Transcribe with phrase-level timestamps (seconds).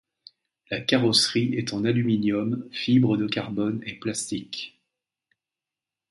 [0.71, 4.81] La carrosserie est en aluminium, fibre de carbone et plastique.